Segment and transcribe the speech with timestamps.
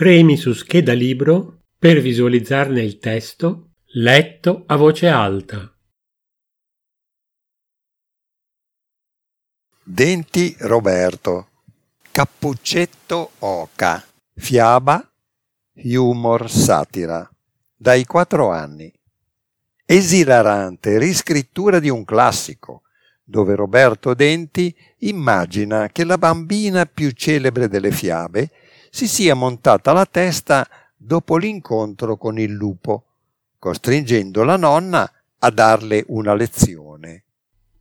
[0.00, 5.70] Premi su scheda libro per visualizzarne il testo letto a voce alta.
[9.82, 11.48] Denti Roberto.
[12.10, 14.02] Cappuccetto Oca.
[14.36, 15.06] Fiaba
[15.74, 17.30] Humor Satira.
[17.76, 18.90] Dai quattro anni.
[19.84, 22.84] Esilarante riscrittura di un classico
[23.22, 28.50] dove Roberto Denti immagina che la bambina più celebre delle fiabe
[28.90, 33.04] si sia montata la testa dopo l'incontro con il lupo,
[33.58, 36.89] costringendo la nonna a darle una lezione.